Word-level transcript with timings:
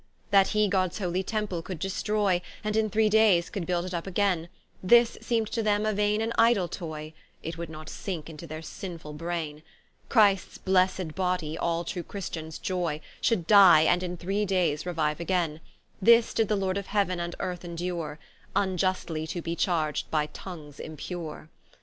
That 0.31 0.47
he 0.57 0.67
Gods 0.67 0.97
holy 0.97 1.21
Temple 1.21 1.61
could 1.61 1.77
destroy, 1.77 2.41
And 2.63 2.75
in 2.75 2.89
three 2.89 3.07
daies 3.07 3.51
could 3.51 3.67
build 3.67 3.85
it 3.85 3.91
vp 3.91 4.07
againe; 4.07 4.47
This 4.81 5.15
seem'd 5.21 5.45
to 5.51 5.61
them 5.61 5.85
a 5.85 5.93
vaine 5.93 6.21
and 6.21 6.33
idle 6.39 6.67
toy, 6.67 7.13
It 7.43 7.59
would 7.59 7.69
not 7.69 7.85
sinke 7.87 8.27
into 8.27 8.47
their 8.47 8.63
sinful 8.63 9.13
braine: 9.13 9.61
Christs 10.09 10.57
blessed 10.57 11.13
body, 11.13 11.55
al 11.61 11.83
true 11.83 12.01
Christians 12.01 12.57
joy, 12.57 12.99
Should 13.21 13.45
die, 13.45 13.81
and 13.81 14.01
in 14.01 14.17
three 14.17 14.43
dayes 14.43 14.85
reuiue 14.85 15.19
againe: 15.19 15.59
This 16.01 16.33
did 16.33 16.47
the 16.47 16.55
Lord 16.55 16.79
of 16.79 16.87
Heauen 16.87 17.19
and 17.19 17.35
earth 17.39 17.63
endure, 17.63 18.17
Vniustly 18.55 19.29
to 19.29 19.41
be 19.43 19.55
charg'd 19.55 20.09
by 20.09 20.25
tongues 20.33 20.79
impure. 20.79 21.51